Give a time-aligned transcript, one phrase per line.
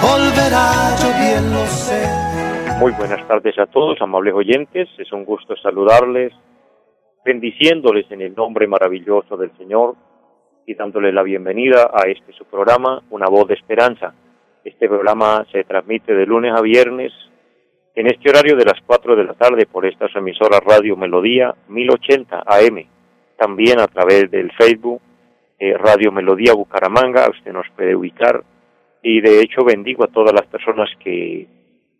[0.00, 2.02] volverá, yo bien lo sé.
[2.78, 4.88] Muy buenas tardes a todos, amables oyentes.
[4.98, 6.32] Es un gusto saludarles,
[7.24, 9.94] bendiciéndoles en el nombre maravilloso del Señor
[10.66, 14.14] y dándoles la bienvenida a este su programa, Una voz de esperanza.
[14.64, 17.12] Este programa se transmite de lunes a viernes
[17.94, 21.54] en este horario de las 4 de la tarde por esta su emisora Radio Melodía
[21.68, 22.84] 1080 AM.
[23.38, 25.00] También a través del Facebook
[25.58, 28.42] eh, Radio Melodía Bucaramanga, usted nos puede ubicar.
[29.08, 31.46] Y de hecho bendigo a todas las personas que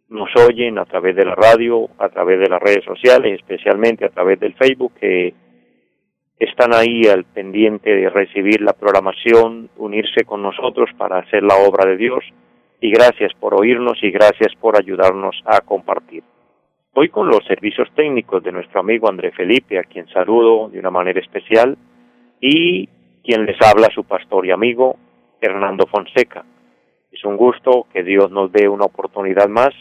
[0.08, 4.08] nos oyen a través de la radio, a través de las redes sociales, especialmente a
[4.08, 5.32] través del Facebook, que
[6.40, 11.88] están ahí al pendiente de recibir la programación, unirse con nosotros para hacer la obra
[11.88, 12.24] de Dios.
[12.80, 16.24] Y gracias por oírnos y gracias por ayudarnos a compartir.
[16.94, 20.90] Hoy con los servicios técnicos de nuestro amigo André Felipe, a quien saludo de una
[20.90, 21.78] manera especial,
[22.40, 22.88] y
[23.22, 24.96] quien les habla su pastor y amigo
[25.40, 26.44] Hernando Fonseca.
[27.16, 29.72] Es un gusto que Dios nos dé una oportunidad más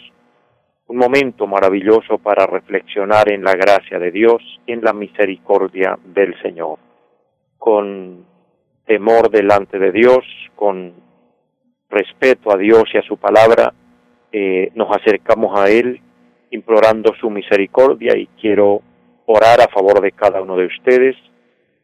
[0.87, 6.77] un momento maravilloso para reflexionar en la gracia de Dios, en la misericordia del Señor,
[7.57, 8.23] con
[8.85, 10.23] temor delante de Dios,
[10.55, 10.93] con
[11.89, 13.73] respeto a Dios y a su palabra,
[14.31, 15.99] eh, nos acercamos a Él
[16.51, 18.81] implorando su misericordia y quiero
[19.25, 21.17] orar a favor de cada uno de ustedes,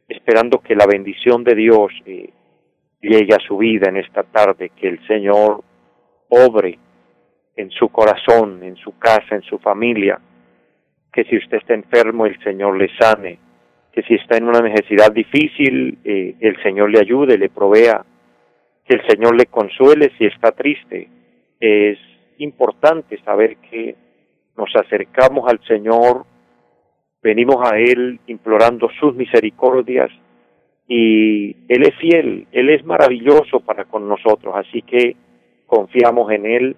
[0.08, 2.30] esperando que la bendición de Dios eh,
[3.02, 5.64] llegue a su vida en esta tarde, que el Señor
[6.30, 6.78] obre
[7.56, 10.20] en su corazón, en su casa, en su familia,
[11.12, 13.40] que si usted está enfermo, el Señor le sane,
[13.92, 18.06] que si está en una necesidad difícil, eh, el Señor le ayude, le provea,
[18.86, 21.10] que el Señor le consuele si está triste.
[21.60, 22.00] Es
[22.38, 23.96] importante saber que
[24.58, 26.26] nos acercamos al Señor,
[27.22, 30.10] venimos a Él implorando sus misericordias
[30.94, 35.16] y Él es fiel, Él es maravilloso para con nosotros, así que
[35.66, 36.76] confiamos en Él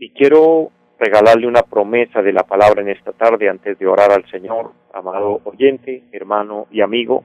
[0.00, 4.28] y quiero regalarle una promesa de la palabra en esta tarde antes de orar al
[4.32, 7.22] Señor, amado oyente, hermano y amigo.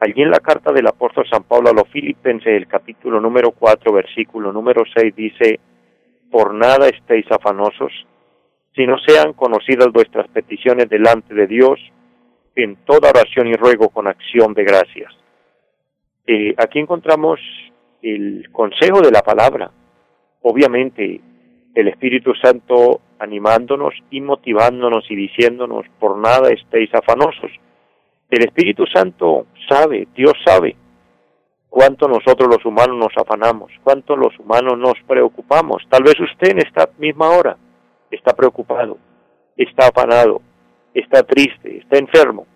[0.00, 3.92] Allí en la carta del apóstol San Pablo a los Filipenses, el capítulo número 4,
[3.92, 5.60] versículo número 6, dice,
[6.30, 7.92] Por nada estéis afanosos,
[8.74, 11.78] si no sean conocidas vuestras peticiones delante de Dios,
[12.56, 15.12] en toda oración y ruego con acción de gracias.
[16.26, 17.40] Eh, aquí encontramos
[18.02, 19.70] el consejo de la palabra.
[20.42, 21.20] Obviamente,
[21.74, 27.50] el Espíritu Santo animándonos y motivándonos y diciéndonos, por nada estéis afanosos.
[28.28, 30.74] El Espíritu Santo sabe, Dios sabe
[31.68, 35.82] cuánto nosotros los humanos nos afanamos, cuánto los humanos nos preocupamos.
[35.88, 37.56] Tal vez usted en esta misma hora
[38.10, 38.98] está preocupado,
[39.56, 40.42] está afanado,
[40.94, 42.46] está triste, está enfermo.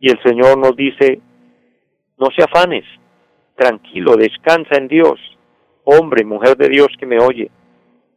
[0.00, 1.20] Y el Señor nos dice,
[2.18, 2.84] no se afanes,
[3.56, 5.18] tranquilo, descansa en Dios,
[5.84, 7.50] hombre, mujer de Dios que me oye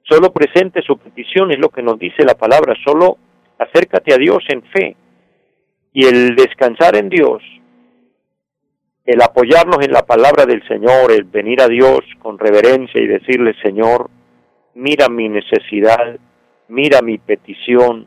[0.08, 3.18] Solo presente su petición, es lo que nos dice la palabra, solo
[3.58, 4.96] acércate a Dios en fe.
[5.94, 7.42] Y el descansar en Dios,
[9.06, 13.56] el apoyarnos en la palabra del Señor, el venir a Dios con reverencia y decirle,
[13.64, 14.12] Señor,
[14.76, 16.20] mira mi necesidad,
[16.68, 18.06] mira mi petición,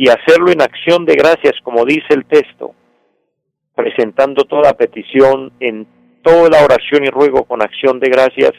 [0.00, 2.74] y hacerlo en acción de gracias, como dice el texto,
[3.74, 5.86] presentando toda petición en
[6.22, 8.52] toda oración y ruego con acción de gracias,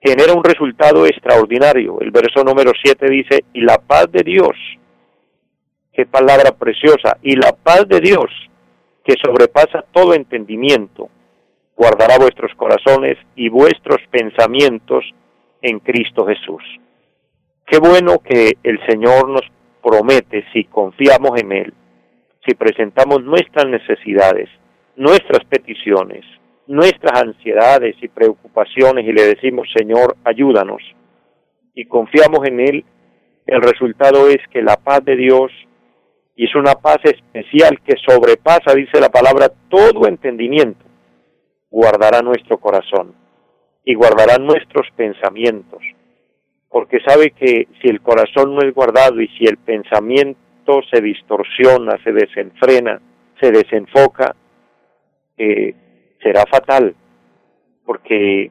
[0.00, 2.00] genera un resultado extraordinario.
[2.00, 4.56] El verso número 7 dice, y la paz de Dios,
[5.92, 8.30] qué palabra preciosa, y la paz de Dios,
[9.04, 11.10] que sobrepasa todo entendimiento,
[11.76, 15.04] guardará vuestros corazones y vuestros pensamientos
[15.60, 16.62] en Cristo Jesús.
[17.66, 19.42] Qué bueno que el Señor nos
[19.82, 21.74] promete, si confiamos en Él,
[22.46, 24.48] si presentamos nuestras necesidades,
[24.96, 26.24] nuestras peticiones,
[26.66, 30.82] nuestras ansiedades y preocupaciones y le decimos, Señor, ayúdanos,
[31.74, 32.84] y confiamos en Él,
[33.46, 35.50] el resultado es que la paz de Dios,
[36.36, 40.84] y es una paz especial que sobrepasa, dice la palabra, todo entendimiento,
[41.70, 43.14] guardará nuestro corazón
[43.84, 45.82] y guardará nuestros pensamientos,
[46.72, 52.02] porque sabe que si el corazón no es guardado y si el pensamiento se distorsiona,
[52.02, 52.98] se desenfrena,
[53.38, 54.34] se desenfoca,
[55.36, 55.74] eh,
[56.22, 56.94] será fatal,
[57.84, 58.50] porque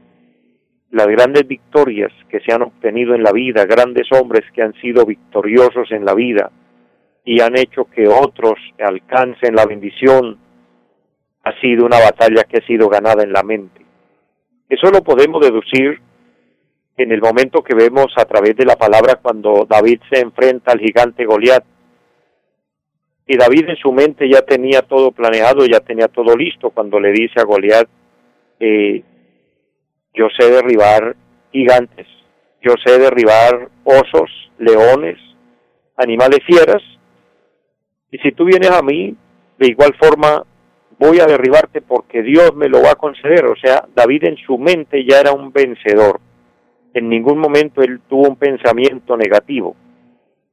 [0.92, 5.04] las grandes victorias que se han obtenido en la vida, grandes hombres que han sido
[5.06, 6.52] victoriosos en la vida
[7.26, 10.38] y han hecho que otros alcancen la bendición,
[11.44, 13.82] ha sido una batalla que ha sido ganada en la mente.
[14.70, 16.00] Eso lo podemos deducir
[16.98, 20.80] en el momento que vemos a través de la palabra cuando David se enfrenta al
[20.80, 21.64] gigante Goliat.
[23.28, 27.12] Y David en su mente ya tenía todo planeado, ya tenía todo listo cuando le
[27.12, 27.88] dice a Goliat,
[28.60, 29.04] eh,
[30.14, 31.16] yo sé derribar
[31.52, 32.08] gigantes,
[32.62, 35.18] yo sé derribar osos, leones,
[35.96, 36.82] animales fieras,
[38.12, 39.16] y si tú vienes a mí,
[39.58, 40.44] de igual forma
[41.00, 43.46] voy a derribarte porque Dios me lo va a conceder.
[43.46, 46.20] O sea, David en su mente ya era un vencedor.
[46.94, 49.76] En ningún momento él tuvo un pensamiento negativo.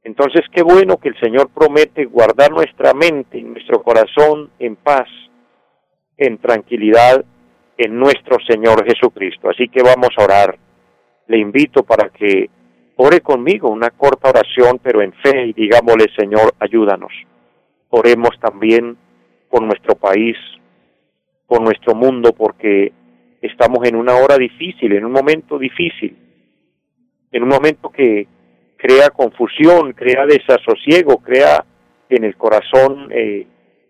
[0.03, 5.07] Entonces, qué bueno que el Señor promete guardar nuestra mente y nuestro corazón en paz,
[6.17, 7.23] en tranquilidad
[7.79, 9.49] en nuestro Señor Jesucristo.
[9.49, 10.57] Así que vamos a orar.
[11.27, 12.49] Le invito para que
[12.97, 17.13] ore conmigo una corta oración, pero en fe, y digámosle, Señor, ayúdanos.
[17.89, 18.97] Oremos también
[19.49, 20.35] por nuestro país,
[21.47, 22.91] por nuestro mundo, porque
[23.41, 26.17] estamos en una hora difícil, en un momento difícil,
[27.31, 28.27] en un momento que
[28.77, 31.65] crea confusión, crea desasosiego, crea
[32.09, 33.45] en el corazón eh,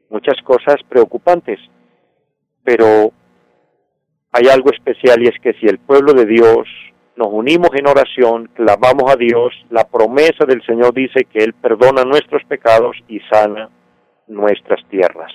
[0.10, 1.60] muchas cosas preocupantes.
[2.64, 3.12] Pero
[4.32, 6.68] hay algo especial y es que si el pueblo de Dios
[7.16, 12.04] nos unimos en oración, clamamos a Dios, la promesa del Señor dice que Él perdona
[12.04, 13.70] nuestros pecados y sana
[14.28, 15.32] nuestras tierras.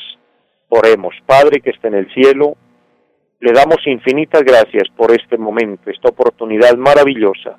[0.68, 2.56] Oremos, Padre que está en el cielo,
[3.40, 7.58] le damos infinitas gracias por este momento, esta oportunidad maravillosa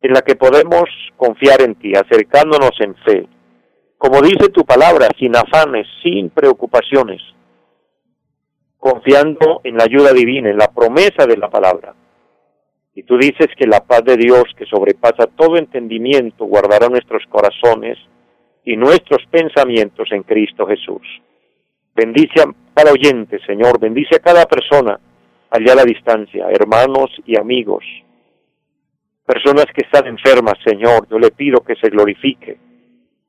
[0.00, 0.84] en la que podemos
[1.16, 3.28] confiar en ti, acercándonos en fe.
[3.96, 7.20] Como dice tu palabra, sin afanes, sin preocupaciones,
[8.78, 11.94] confiando en la ayuda divina, en la promesa de la palabra.
[12.94, 17.98] Y tú dices que la paz de Dios, que sobrepasa todo entendimiento, guardará nuestros corazones
[18.64, 21.02] y nuestros pensamientos en Cristo Jesús.
[21.94, 22.44] Bendice a
[22.74, 25.00] cada oyente, Señor, bendice a cada persona
[25.50, 27.84] allá a la distancia, hermanos y amigos,
[29.28, 32.58] personas que están enfermas, Señor, yo le pido que se glorifique.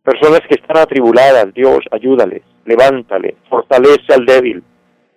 [0.01, 4.63] Personas que están atribuladas, Dios, ayúdales, levántale, fortalece al débil,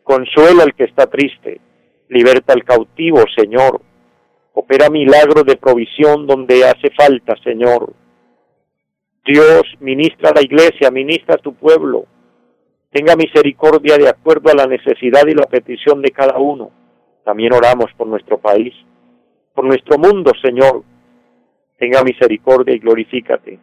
[0.03, 1.61] consuela al que está triste,
[2.09, 3.81] liberta al cautivo, Señor.
[4.55, 7.95] Opera milagros de provisión donde hace falta, Señor.
[9.25, 12.07] Dios, ministra a la iglesia, ministra a tu pueblo.
[12.91, 16.73] Tenga misericordia de acuerdo a la necesidad y la petición de cada uno.
[17.25, 18.75] También oramos por nuestro país,
[19.55, 20.83] por nuestro mundo, Señor.
[21.79, 23.59] Tenga misericordia y glorifícate.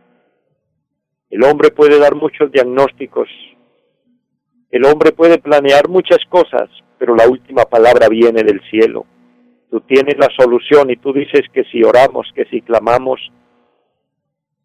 [1.30, 3.30] El hombre puede dar muchos diagnósticos,
[4.71, 6.69] el hombre puede planear muchas cosas,
[7.00, 9.06] pero la última palabra viene del cielo.
[9.71, 13.19] Tú tienes la solución y tú dices que si oramos, que si clamamos,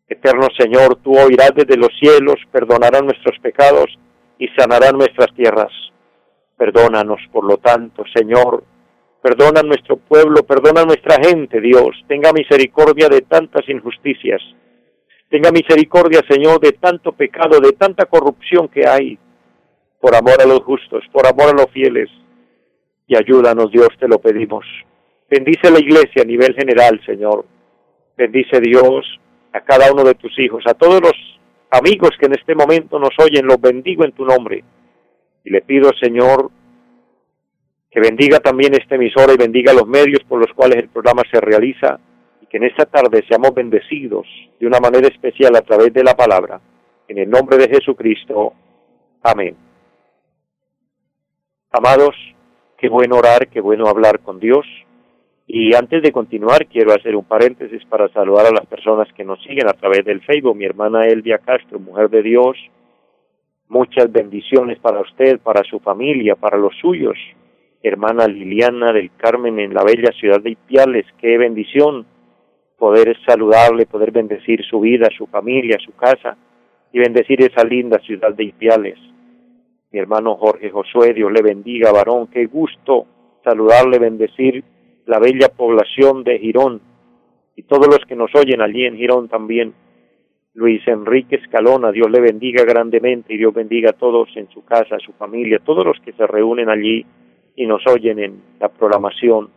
[0.06, 3.98] Eterno Señor, tú oirás desde los cielos, perdonarás nuestros pecados
[4.38, 5.72] y sanarás nuestras tierras.
[6.58, 8.62] Perdónanos, por lo tanto, Señor,
[9.24, 14.42] perdona nuestro pueblo, perdona nuestra gente, Dios, tenga misericordia de tantas injusticias,
[15.30, 19.18] tenga misericordia, Señor, de tanto pecado, de tanta corrupción que hay,
[19.98, 22.10] por amor a los justos, por amor a los fieles,
[23.06, 24.66] y ayúdanos, Dios, te lo pedimos.
[25.30, 27.46] Bendice la iglesia a nivel general, Señor.
[28.18, 29.06] Bendice Dios
[29.54, 31.14] a cada uno de tus hijos, a todos los
[31.70, 34.62] amigos que en este momento nos oyen, los bendigo en tu nombre.
[35.44, 36.50] Y le pido, Señor,
[37.94, 41.40] que bendiga también esta emisora y bendiga los medios por los cuales el programa se
[41.40, 42.00] realiza
[42.42, 44.26] y que en esta tarde seamos bendecidos
[44.58, 46.60] de una manera especial a través de la palabra.
[47.06, 48.52] En el nombre de Jesucristo.
[49.22, 49.56] Amén.
[51.70, 52.16] Amados,
[52.78, 54.66] qué bueno orar, qué bueno hablar con Dios.
[55.46, 59.40] Y antes de continuar, quiero hacer un paréntesis para saludar a las personas que nos
[59.44, 60.56] siguen a través del Facebook.
[60.56, 62.56] Mi hermana Elvia Castro, mujer de Dios,
[63.68, 67.16] muchas bendiciones para usted, para su familia, para los suyos.
[67.86, 72.06] Hermana Liliana del Carmen en la bella ciudad de Ipiales, qué bendición
[72.78, 76.34] poder saludarle, poder bendecir su vida, su familia, su casa
[76.94, 78.98] y bendecir esa linda ciudad de Ipiales.
[79.92, 83.04] Mi hermano Jorge Josué, Dios le bendiga, varón, qué gusto
[83.44, 84.64] saludarle, bendecir
[85.04, 86.80] la bella población de Girón
[87.54, 89.74] y todos los que nos oyen allí en Girón también.
[90.54, 94.96] Luis Enrique Escalona, Dios le bendiga grandemente y Dios bendiga a todos en su casa,
[94.96, 97.04] a su familia, todos los que se reúnen allí
[97.56, 99.50] y nos oyen en la programación.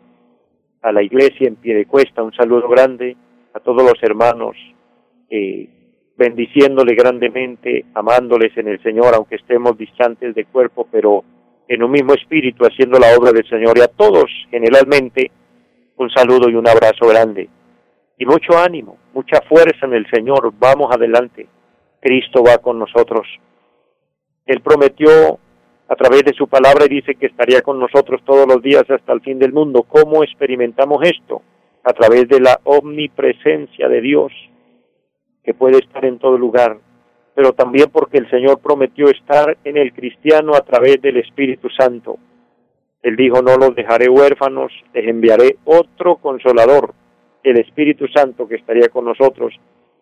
[0.82, 3.18] A la iglesia en pie de cuesta, un saludo grande
[3.54, 4.56] a todos los hermanos
[5.30, 5.68] eh,
[6.16, 11.24] bendiciéndole grandemente, amándoles en el Señor, aunque estemos distantes de cuerpo, pero
[11.68, 15.32] en un mismo espíritu haciendo la obra del Señor y a todos generalmente
[16.00, 17.50] Un saludo y un abrazo grande.
[18.20, 20.54] Y mucho ánimo, mucha fuerza en el Señor.
[20.60, 21.48] Vamos adelante.
[22.00, 23.28] Cristo va con nosotros.
[24.46, 25.40] Él prometió
[25.90, 29.14] a través de su palabra y dice que estaría con nosotros todos los días hasta
[29.14, 29.84] el fin del mundo.
[29.84, 31.42] ¿Cómo experimentamos esto?
[31.84, 34.32] A través de la omnipresencia de Dios,
[35.44, 36.78] que puede estar en todo lugar,
[37.34, 42.18] pero también porque el Señor prometió estar en el cristiano a través del Espíritu Santo.
[43.02, 46.94] Él dijo, no los dejaré huérfanos, les enviaré otro consolador,
[47.44, 49.54] el Espíritu Santo que estaría con nosotros.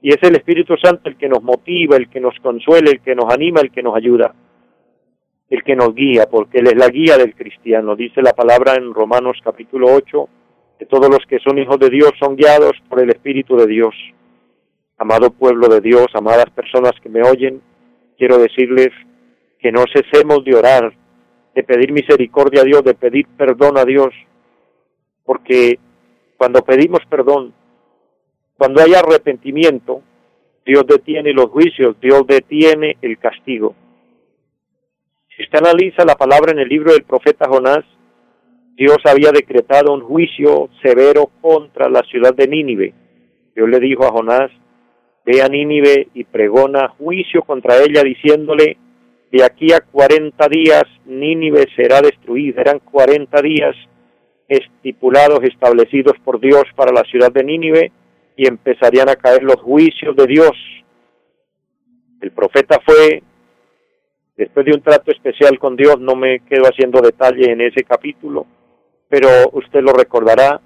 [0.01, 3.13] Y es el Espíritu Santo el que nos motiva, el que nos consuela, el que
[3.13, 4.33] nos anima, el que nos ayuda
[5.49, 7.95] el que nos guía, porque Él es la guía del cristiano.
[7.95, 10.29] Dice la palabra en Romanos capítulo 8,
[10.79, 13.95] que todos los que son hijos de Dios son guiados por el Espíritu de Dios.
[14.97, 17.61] Amado pueblo de Dios, amadas personas que me oyen,
[18.17, 18.89] quiero decirles
[19.59, 20.93] que no cesemos de orar,
[21.53, 24.13] de pedir misericordia a Dios, de pedir perdón a Dios,
[25.23, 25.79] porque
[26.37, 27.53] cuando pedimos perdón,
[28.57, 30.01] cuando hay arrepentimiento,
[30.65, 33.75] Dios detiene los juicios, Dios detiene el castigo.
[35.35, 37.83] Si usted analiza la palabra en el libro del profeta Jonás,
[38.77, 42.93] Dios había decretado un juicio severo contra la ciudad de Nínive.
[43.53, 44.51] Dios le dijo a Jonás,
[45.25, 48.77] ve a Nínive y pregona juicio contra ella diciéndole,
[49.31, 52.61] de aquí a cuarenta días Nínive será destruida.
[52.61, 53.75] Eran cuarenta días
[54.47, 57.91] estipulados, establecidos por Dios para la ciudad de Nínive
[58.37, 60.51] y empezarían a caer los juicios de Dios.
[62.21, 63.21] El profeta fue
[64.37, 68.45] Después de un trato especial con Dios, no me quedo haciendo detalle en ese capítulo,
[69.07, 70.59] pero usted lo recordará.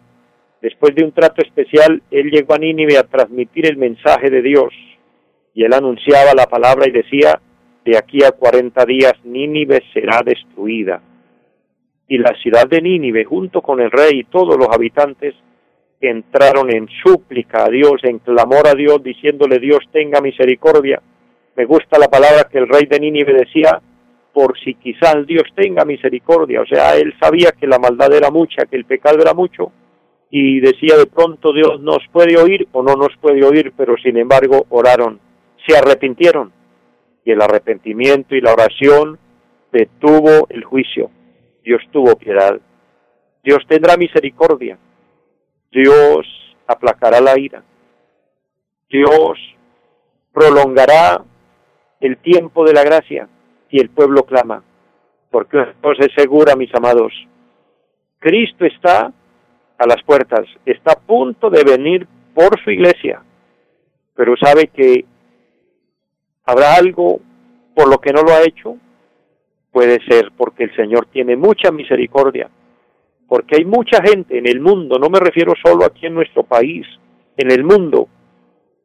[0.59, 4.73] Después de un trato especial, él llegó a Nínive a transmitir el mensaje de Dios
[5.53, 7.39] y él anunciaba la palabra y decía,
[7.85, 11.01] de aquí a cuarenta días Nínive será destruida.
[12.07, 15.35] Y la ciudad de Nínive, junto con el rey y todos los habitantes,
[16.01, 20.99] entraron en súplica a Dios, en clamor a Dios, diciéndole Dios tenga misericordia
[21.59, 23.81] me gusta la palabra que el rey de Nínive decía,
[24.33, 26.61] por si quizás Dios tenga misericordia.
[26.61, 29.73] O sea, él sabía que la maldad era mucha, que el pecado era mucho,
[30.31, 34.15] y decía de pronto Dios nos puede oír o no nos puede oír, pero sin
[34.15, 35.19] embargo oraron,
[35.67, 36.53] se arrepintieron.
[37.25, 39.19] Y el arrepentimiento y la oración
[39.73, 41.11] detuvo el juicio.
[41.61, 42.57] Dios tuvo piedad.
[43.43, 44.79] Dios tendrá misericordia.
[45.73, 46.25] Dios
[46.67, 47.61] aplacará la ira.
[48.89, 49.37] Dios
[50.31, 51.25] prolongará
[51.99, 53.27] el tiempo de la gracia
[53.69, 54.63] y el pueblo clama,
[55.29, 57.13] porque una es segura, mis amados,
[58.19, 59.11] Cristo está
[59.77, 63.23] a las puertas, está a punto de venir por su iglesia,
[64.15, 65.05] pero sabe que
[66.45, 67.19] habrá algo
[67.75, 68.77] por lo que no lo ha hecho,
[69.71, 72.49] puede ser porque el Señor tiene mucha misericordia,
[73.27, 76.85] porque hay mucha gente en el mundo, no me refiero solo aquí en nuestro país,
[77.37, 78.07] en el mundo,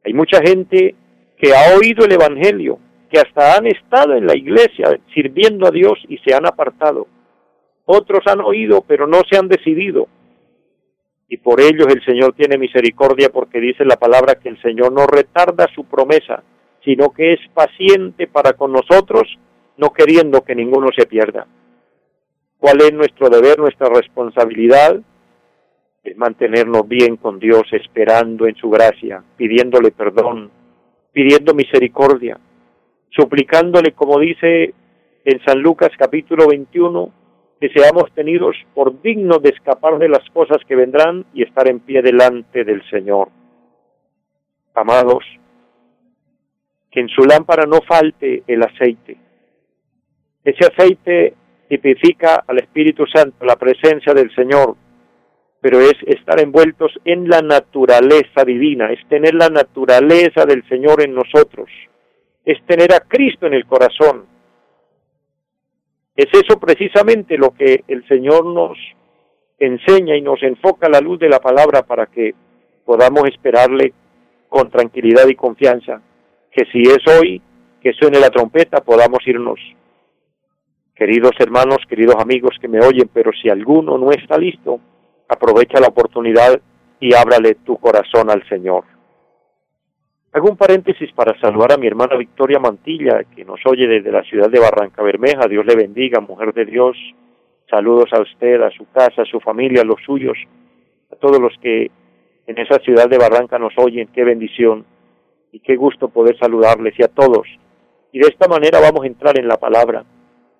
[0.05, 0.95] hay mucha gente
[1.37, 5.93] que ha oído el Evangelio, que hasta han estado en la iglesia sirviendo a Dios
[6.07, 7.07] y se han apartado.
[7.85, 10.07] Otros han oído, pero no se han decidido.
[11.27, 15.07] Y por ellos el Señor tiene misericordia porque dice la palabra que el Señor no
[15.07, 16.43] retarda su promesa,
[16.83, 19.23] sino que es paciente para con nosotros,
[19.77, 21.47] no queriendo que ninguno se pierda.
[22.57, 24.99] ¿Cuál es nuestro deber, nuestra responsabilidad?
[26.03, 30.51] Es mantenernos bien con Dios, esperando en su gracia, pidiéndole perdón,
[31.11, 32.39] pidiendo misericordia,
[33.15, 34.73] suplicándole, como dice
[35.23, 37.11] en San Lucas capítulo 21,
[37.59, 41.79] que seamos tenidos por dignos de escapar de las cosas que vendrán y estar en
[41.79, 43.29] pie delante del Señor.
[44.73, 45.23] Amados,
[46.91, 49.17] que en su lámpara no falte el aceite.
[50.43, 51.33] Ese aceite
[51.69, 54.75] tipifica al Espíritu Santo, la presencia del Señor,
[55.61, 61.15] pero es estar envueltos en la naturaleza divina, es tener la naturaleza del Señor en
[61.15, 61.69] nosotros
[62.45, 64.25] es tener a Cristo en el corazón.
[66.15, 68.77] Es eso precisamente lo que el Señor nos
[69.59, 72.35] enseña y nos enfoca la luz de la palabra para que
[72.85, 73.93] podamos esperarle
[74.47, 76.01] con tranquilidad y confianza,
[76.51, 77.41] que si es hoy
[77.81, 79.59] que suene la trompeta podamos irnos.
[80.95, 84.79] Queridos hermanos, queridos amigos que me oyen, pero si alguno no está listo,
[85.27, 86.61] aprovecha la oportunidad
[86.99, 88.94] y ábrale tu corazón al Señor.
[90.35, 94.21] Hago un paréntesis para saludar a mi hermana Victoria Mantilla, que nos oye desde la
[94.23, 95.47] ciudad de Barranca Bermeja.
[95.47, 96.97] Dios le bendiga, mujer de Dios.
[97.69, 100.37] Saludos a usted, a su casa, a su familia, a los suyos,
[101.09, 101.89] a todos los que
[102.47, 104.09] en esa ciudad de Barranca nos oyen.
[104.13, 104.85] Qué bendición
[105.53, 107.47] y qué gusto poder saludarles y a todos.
[108.11, 110.03] Y de esta manera vamos a entrar en la palabra.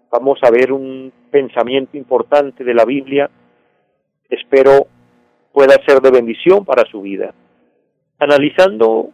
[0.10, 3.30] Vamos a ver un pensamiento importante de la Biblia.
[4.30, 4.88] Espero
[5.52, 7.34] pueda ser de bendición para su vida.
[8.20, 9.10] Analizando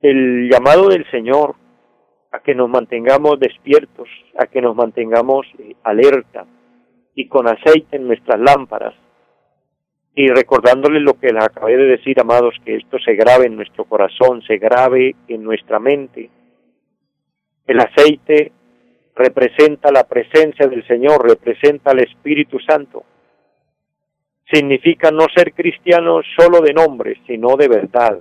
[0.00, 1.56] el llamado del Señor
[2.30, 6.46] a que nos mantengamos despiertos, a que nos mantengamos eh, alerta
[7.14, 8.94] y con aceite en nuestras lámparas.
[10.14, 13.84] Y recordándoles lo que les acabé de decir, amados, que esto se grabe en nuestro
[13.84, 16.30] corazón, se grabe en nuestra mente.
[17.66, 18.52] El aceite
[19.14, 23.04] representa la presencia del Señor, representa al Espíritu Santo.
[24.50, 28.20] Significa no ser cristiano solo de nombre, sino de verdad.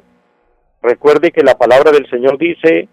[0.87, 2.87] Recuerde que la palabra del Señor dice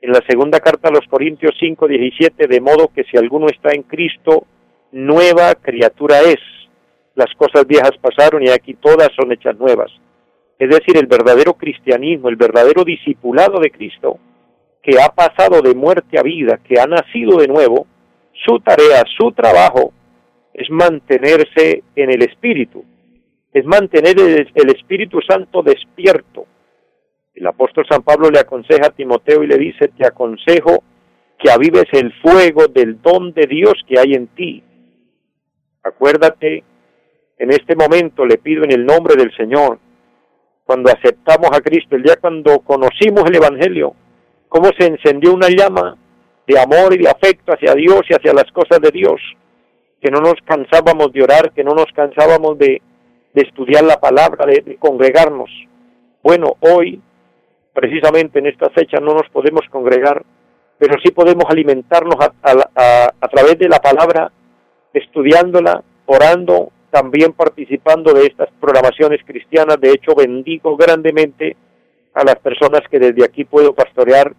[0.00, 3.74] en la segunda carta a los Corintios 5, 17, de modo que si alguno está
[3.74, 4.46] en Cristo,
[4.92, 6.38] nueva criatura es.
[7.14, 9.92] Las cosas viejas pasaron y aquí todas son hechas nuevas.
[10.58, 14.18] Es decir, el verdadero cristianismo, el verdadero discipulado de Cristo,
[14.82, 17.86] que ha pasado de muerte a vida, que ha nacido de nuevo,
[18.46, 19.92] su tarea, su trabajo
[20.54, 22.86] es mantenerse en el Espíritu,
[23.52, 26.46] es mantener el, Espíritu Santo despierto,
[27.34, 30.84] el apóstol San Pablo le aconseja a Timoteo y le dice, te aconsejo
[31.38, 34.62] que avives el fuego del don de Dios que hay en ti.
[35.82, 36.62] Acuérdate,
[37.38, 39.78] en este momento le pido en el nombre del Señor,
[40.64, 43.94] cuando aceptamos a Cristo, el día cuando conocimos el Evangelio,
[44.48, 45.98] cómo se encendió una llama
[46.46, 49.20] de amor y de afecto hacia Dios y hacia las cosas de Dios,
[50.00, 52.80] que no nos cansábamos de orar, que no nos cansábamos de,
[53.34, 55.50] estudiar la palabra, de congregarnos.
[56.22, 57.02] Bueno, hoy
[57.74, 60.24] precisamente en esta fecha no nos podemos congregar,
[60.78, 64.30] pero sí podemos alimentarnos a, través de la palabra,
[64.92, 69.80] estudiándola, orando, también participando de estas programaciones cristianas.
[69.80, 71.56] De hecho, bendigo grandemente
[72.14, 74.32] a las personas que desde aquí puedo pastorear,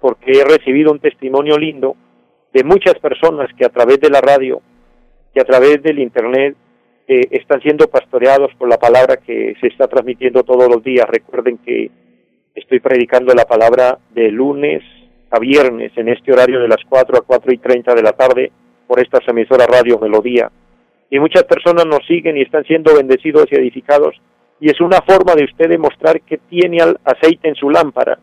[0.00, 1.94] porque he recibido un testimonio lindo
[2.52, 4.62] de muchas personas que a través de la radio,
[5.34, 6.56] que a través del Internet,
[7.06, 11.06] eh, están siendo pastoreados por la palabra que se está transmitiendo todos los días.
[11.08, 11.90] Recuerden que
[12.54, 14.82] Estoy predicando la palabra de lunes
[15.30, 18.50] a viernes en este horario de las 4 a 4 y 30 de la tarde
[18.88, 20.50] por esta emisora Radio Melodía.
[21.10, 24.20] Y muchas personas nos siguen y están siendo bendecidos y edificados.
[24.58, 28.18] Y es una forma de usted demostrar que tiene aceite en su lámpara,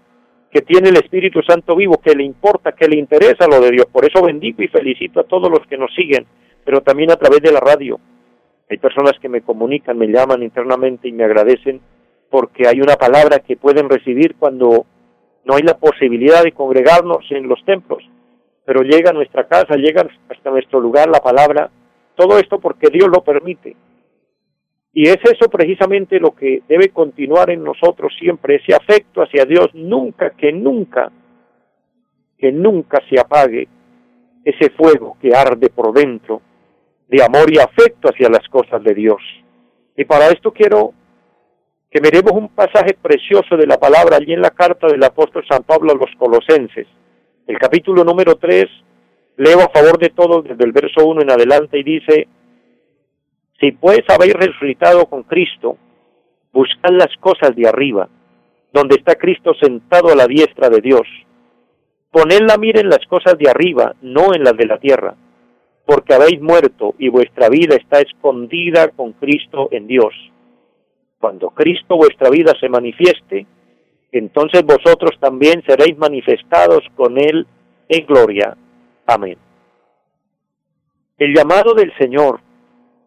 [0.51, 3.85] que tiene el Espíritu Santo vivo, que le importa, que le interesa lo de Dios.
[3.85, 6.25] Por eso bendigo y felicito a todos los que nos siguen,
[6.65, 7.97] pero también a través de la radio.
[8.69, 11.79] Hay personas que me comunican, me llaman internamente y me agradecen
[12.29, 14.85] porque hay una palabra que pueden recibir cuando
[15.45, 18.03] no hay la posibilidad de congregarnos en los templos,
[18.65, 21.69] pero llega a nuestra casa, llega hasta nuestro lugar la palabra,
[22.15, 23.75] todo esto porque Dios lo permite.
[24.93, 29.67] Y es eso precisamente lo que debe continuar en nosotros siempre, ese afecto hacia Dios,
[29.73, 31.11] nunca, que nunca,
[32.37, 33.67] que nunca se apague
[34.43, 36.41] ese fuego que arde por dentro
[37.07, 39.21] de amor y afecto hacia las cosas de Dios.
[39.95, 40.93] Y para esto quiero
[41.89, 45.63] que veremos un pasaje precioso de la palabra allí en la carta del apóstol San
[45.63, 46.87] Pablo a los colosenses.
[47.47, 48.65] El capítulo número 3,
[49.37, 52.27] leo a favor de todos desde el verso 1 en adelante y dice,
[53.59, 55.77] si pues habéis resucitado con Cristo,
[56.51, 58.09] buscad las cosas de arriba,
[58.73, 61.07] donde está Cristo sentado a la diestra de Dios.
[62.11, 65.15] Poned la mira en las cosas de arriba, no en las de la tierra,
[65.85, 70.13] porque habéis muerto y vuestra vida está escondida con Cristo en Dios
[71.27, 73.45] cuando Cristo vuestra vida se manifieste,
[74.13, 77.45] entonces vosotros también seréis manifestados con Él
[77.89, 78.55] en gloria.
[79.05, 79.37] Amén.
[81.17, 82.39] El llamado del Señor,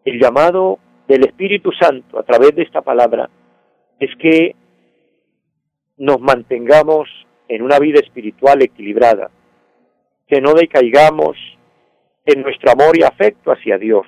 [0.05, 3.27] el llamado del Espíritu Santo a través de esta palabra,
[3.99, 4.55] es que
[5.97, 7.09] nos mantengamos
[7.47, 9.31] en una vida espiritual equilibrada,
[10.27, 11.37] que no decaigamos
[12.27, 14.05] en nuestro amor y afecto hacia Dios.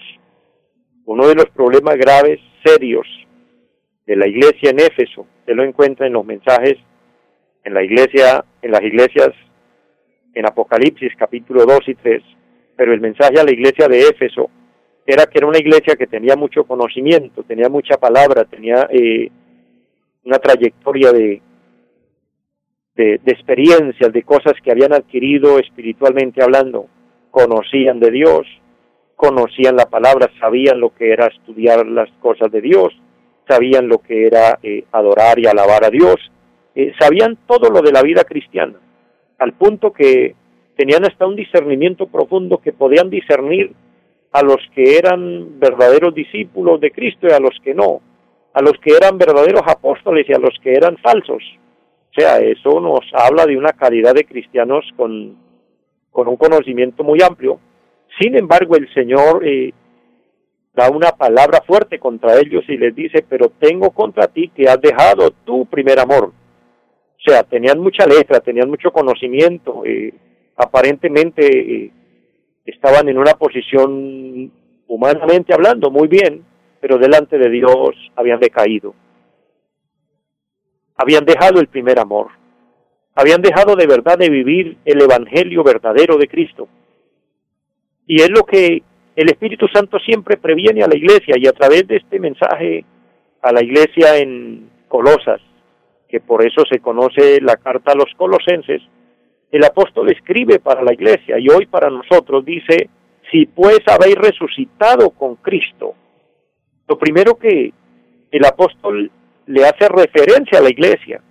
[1.05, 3.07] Uno de los problemas graves, serios,
[4.05, 5.25] de la iglesia en Éfeso.
[5.45, 6.77] Se lo encuentra en los mensajes
[7.63, 9.31] en la iglesia, en las iglesias
[10.33, 12.23] en Apocalipsis capítulo 2 y 3.
[12.75, 14.49] Pero el mensaje a la iglesia de Éfeso
[15.05, 19.29] era que era una iglesia que tenía mucho conocimiento, tenía mucha palabra, tenía eh,
[20.23, 21.41] una trayectoria de,
[22.95, 26.87] de experiencias, de cosas que habían adquirido espiritualmente hablando.
[27.31, 28.47] Conocían de Dios,
[29.15, 32.93] conocían la palabra, sabían lo que era estudiar las cosas de Dios,
[33.47, 36.15] sabían lo que era eh, adorar y alabar a Dios,
[36.75, 38.75] eh, sabían todo lo de la vida cristiana,
[39.39, 40.35] al punto que
[40.75, 43.73] tenían hasta un discernimiento profundo que podían discernir
[44.31, 48.01] a los que eran verdaderos discípulos de Cristo y a los que no,
[48.53, 51.43] a los que eran verdaderos apóstoles y a los que eran falsos.
[52.15, 55.35] O sea, eso nos habla de una calidad de cristianos con,
[56.11, 57.59] con un conocimiento muy amplio.
[58.19, 59.73] Sin embargo, el Señor eh,
[60.73, 64.81] da una palabra fuerte contra ellos y les dice, pero tengo contra ti que has
[64.81, 66.25] dejado tu primer amor.
[66.25, 70.13] O sea, tenían mucha letra, tenían mucho conocimiento, eh,
[70.57, 71.91] aparentemente eh,
[72.65, 74.51] estaban en una posición
[74.87, 76.43] humanamente hablando muy bien,
[76.81, 78.93] pero delante de Dios habían decaído.
[80.97, 82.27] Habían dejado el primer amor.
[83.15, 86.67] Habían dejado de verdad de vivir el evangelio verdadero de Cristo.
[88.05, 88.83] Y es lo que
[89.15, 92.85] el Espíritu Santo siempre previene a la iglesia y a través de este mensaje
[93.41, 95.41] a la iglesia en Colosas,
[96.07, 98.81] que por eso se conoce la carta a los colosenses,
[99.51, 102.89] el apóstol escribe para la iglesia y hoy para nosotros dice,
[103.31, 105.93] si pues habéis resucitado con Cristo,
[106.87, 107.71] lo primero que
[108.31, 109.11] el apóstol
[109.45, 111.21] le hace referencia a la iglesia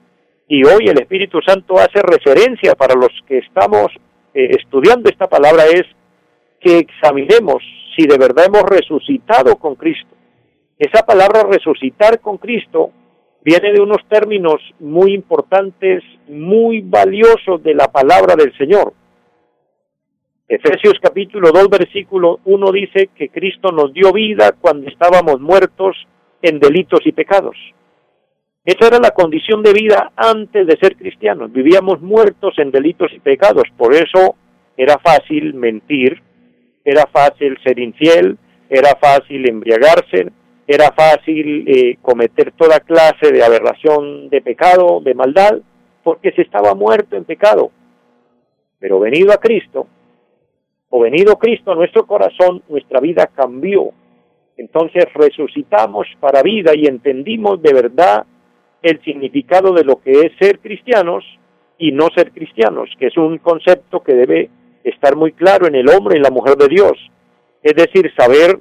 [0.47, 3.89] y hoy el Espíritu Santo hace referencia para los que estamos
[4.35, 5.83] eh, estudiando esta palabra es
[6.63, 7.63] que examinemos
[7.97, 10.15] si de verdad hemos resucitado con Cristo.
[10.79, 12.91] Esa palabra resucitar con Cristo
[13.45, 18.95] viene de unos términos muy importantes, muy valiosos de la palabra del Señor.
[20.49, 25.97] Efesios capítulo 2 versículo 1 dice que Cristo nos dio vida cuando estábamos muertos
[26.43, 27.57] en delitos y pecados.
[28.65, 31.53] Esa era la condición de vida antes de ser cristianos.
[31.53, 33.65] Vivíamos muertos en delitos y pecados.
[33.77, 34.37] Por eso
[34.77, 36.23] era fácil mentir,
[36.85, 40.31] era fácil ser infiel, era fácil embriagarse,
[40.67, 45.59] era fácil eh, cometer toda clase de aberración de pecado, de maldad,
[46.03, 47.71] porque se estaba muerto en pecado.
[48.79, 49.87] Pero venido a Cristo,
[50.91, 53.91] o venido Cristo a nuestro corazón, nuestra vida cambió.
[54.57, 58.27] Entonces resucitamos para vida y entendimos de verdad
[58.83, 61.25] el significado de lo que es ser cristianos
[61.79, 64.51] y no ser cristianos, que es un concepto que debe
[64.85, 66.93] estar muy claro en el hombre y la mujer de Dios.
[67.63, 68.59] Es decir, saber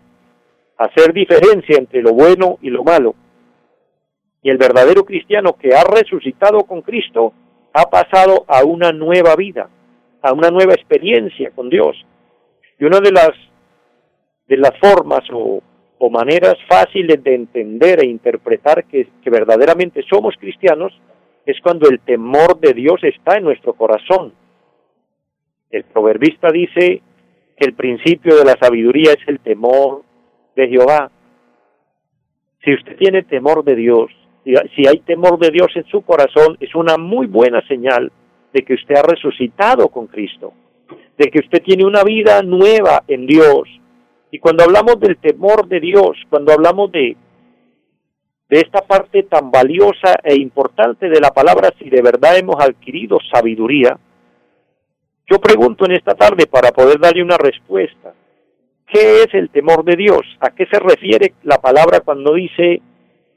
[0.78, 3.16] hacer diferencia entre lo bueno y lo malo.
[4.44, 7.34] Y el verdadero cristiano que ha resucitado con Cristo
[7.74, 9.70] ha pasado a una nueva vida,
[10.22, 11.96] a una nueva experiencia con Dios.
[12.80, 13.32] Y una de las
[14.48, 15.62] de las formas o,
[15.98, 20.92] o maneras fáciles de entender e interpretar que, que verdaderamente somos cristianos
[21.46, 24.34] es cuando el temor de Dios está en nuestro corazón.
[25.72, 27.02] El proverbista dice
[27.58, 30.04] que el principio de la sabiduría es el temor
[30.56, 31.10] de Jehová.
[32.64, 34.12] Si usted tiene temor de Dios,
[34.44, 38.12] si hay temor de Dios en su corazón, es una muy buena señal
[38.52, 40.54] de que usted ha resucitado con Cristo,
[41.18, 43.70] de que usted tiene una vida nueva en Dios.
[44.30, 47.16] Y cuando hablamos del temor de Dios, cuando hablamos de,
[48.50, 53.20] de esta parte tan valiosa e importante de la palabra, si de verdad hemos adquirido
[53.32, 53.98] sabiduría,
[55.32, 58.14] yo pregunto en esta tarde para poder darle una respuesta.
[58.86, 60.22] ¿Qué es el temor de Dios?
[60.42, 62.82] ¿A qué se refiere la palabra cuando dice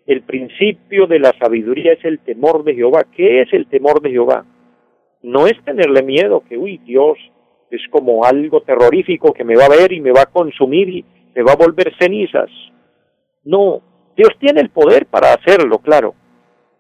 [0.05, 3.05] el principio de la sabiduría es el temor de Jehová?
[3.17, 4.45] ¿Qué es el temor de Jehová?
[5.23, 7.17] No es tenerle miedo que, uy, Dios
[7.71, 11.05] es como algo terrorífico que me va a ver y me va a consumir y
[11.33, 12.51] me va a volver cenizas.
[13.45, 13.81] No,
[14.17, 16.15] Dios tiene el poder para hacerlo, claro,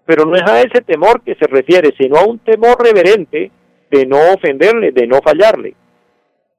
[0.05, 3.53] pero no es a ese temor que se refiere, sino a un temor reverente
[3.94, 5.74] de no ofenderle, de no fallarle.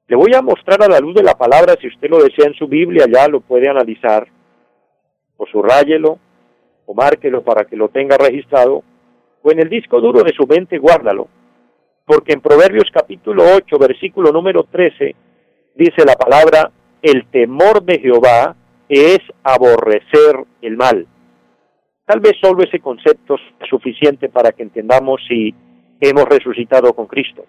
[0.08, 2.54] Le voy a mostrar a la luz de la palabra, si usted lo desea en
[2.54, 4.26] su Biblia, ya lo puede analizar,
[5.36, 6.18] o subrayelo,
[6.86, 8.82] o márquelo para que lo tenga registrado,
[9.42, 11.28] o en el disco duro de su mente guárdalo,
[12.06, 15.14] porque en Proverbios capítulo 8, versículo número 13,
[15.74, 16.70] dice la palabra,
[17.02, 18.56] el temor de Jehová
[18.88, 21.06] es aborrecer el mal.
[22.06, 25.52] Tal vez solo ese concepto es suficiente para que entendamos si
[26.00, 27.44] hemos resucitado con Cristo.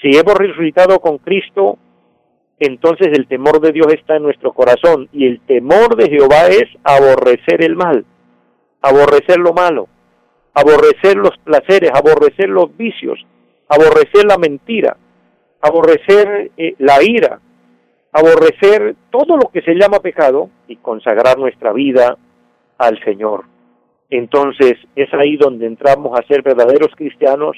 [0.00, 1.78] Si hemos resucitado con Cristo,
[2.58, 6.64] entonces el temor de Dios está en nuestro corazón y el temor de Jehová es
[6.82, 8.04] aborrecer el mal,
[8.80, 9.88] aborrecer lo malo,
[10.54, 13.18] aborrecer los placeres, aborrecer los vicios,
[13.68, 14.96] aborrecer la mentira,
[15.60, 17.40] aborrecer eh, la ira,
[18.12, 22.16] aborrecer todo lo que se llama pecado y consagrar nuestra vida
[22.78, 23.44] al Señor.
[24.10, 27.56] Entonces es ahí donde entramos a ser verdaderos cristianos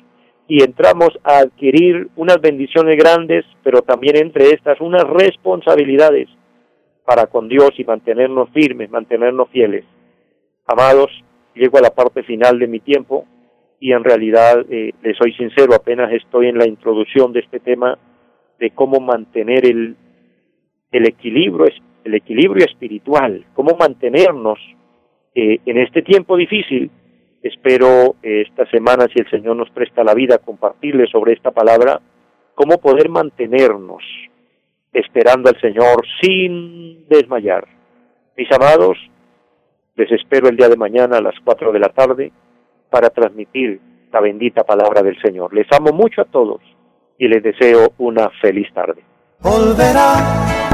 [0.48, 6.28] y entramos a adquirir unas bendiciones grandes, pero también entre estas unas responsabilidades
[7.04, 9.84] para con Dios y mantenernos firmes, mantenernos fieles.
[10.66, 11.10] Amados,
[11.54, 13.24] llego a la parte final de mi tiempo
[13.80, 17.98] y en realidad eh, les soy sincero, apenas estoy en la introducción de este tema
[18.58, 19.96] de cómo mantener el,
[20.92, 21.66] el equilibrio,
[22.04, 24.58] el equilibrio espiritual, cómo mantenernos
[25.34, 26.90] eh, en este tiempo difícil
[27.46, 32.00] Espero eh, esta semana, si el Señor nos presta la vida, compartirle sobre esta palabra,
[32.56, 34.02] cómo poder mantenernos
[34.92, 37.66] esperando al Señor sin desmayar,
[38.36, 38.98] Mis amados,
[39.94, 42.32] les espero el día de mañana a las 4 de la tarde
[42.90, 43.80] para transmitir
[44.12, 45.54] la bendita palabra del Señor.
[45.54, 46.60] Les amo mucho a todos
[47.16, 49.02] y les deseo una feliz tarde.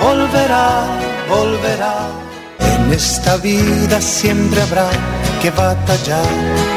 [0.00, 0.84] volverá,
[1.28, 1.96] volverá.
[2.58, 4.88] En esta vida siempre habrá
[5.42, 6.76] que batallar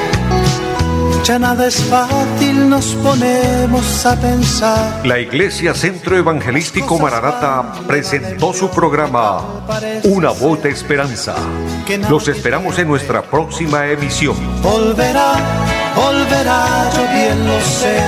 [1.23, 5.05] ya nada es fácil, nos ponemos a pensar.
[5.05, 9.63] La Iglesia Centro Evangelístico Mararata presentó su programa
[10.05, 11.35] Una voz de esperanza.
[12.09, 14.35] Los esperamos en nuestra próxima emisión.
[14.63, 15.33] Volverá,
[15.95, 17.99] volverá, yo bien lo sé.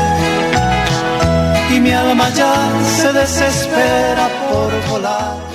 [1.76, 4.30] Y mi alma ya se desespera
[4.90, 5.51] volar